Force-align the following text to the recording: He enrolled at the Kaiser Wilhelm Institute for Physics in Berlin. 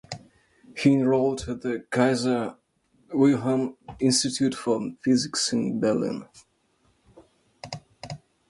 He 0.75 0.93
enrolled 0.93 1.47
at 1.47 1.61
the 1.61 1.85
Kaiser 1.91 2.55
Wilhelm 3.13 3.77
Institute 3.99 4.55
for 4.55 4.81
Physics 4.99 5.53
in 5.53 5.79
Berlin. 5.79 6.27